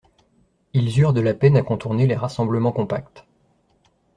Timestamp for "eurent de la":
0.99-1.35